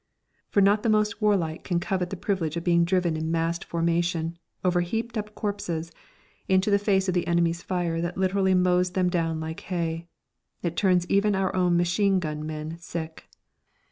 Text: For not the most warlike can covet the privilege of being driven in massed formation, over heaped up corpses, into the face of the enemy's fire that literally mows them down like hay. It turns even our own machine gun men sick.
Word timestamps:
For 0.49 0.61
not 0.61 0.81
the 0.81 0.89
most 0.89 1.21
warlike 1.21 1.63
can 1.63 1.79
covet 1.79 2.09
the 2.09 2.17
privilege 2.17 2.57
of 2.57 2.63
being 2.63 2.85
driven 2.85 3.15
in 3.15 3.29
massed 3.29 3.63
formation, 3.63 4.39
over 4.65 4.81
heaped 4.81 5.15
up 5.15 5.35
corpses, 5.35 5.91
into 6.49 6.71
the 6.71 6.79
face 6.79 7.07
of 7.07 7.13
the 7.13 7.27
enemy's 7.27 7.61
fire 7.61 8.01
that 8.01 8.17
literally 8.17 8.55
mows 8.55 8.93
them 8.93 9.11
down 9.11 9.39
like 9.39 9.59
hay. 9.59 10.07
It 10.63 10.75
turns 10.75 11.05
even 11.07 11.35
our 11.35 11.55
own 11.55 11.77
machine 11.77 12.17
gun 12.19 12.43
men 12.47 12.79
sick. 12.79 13.27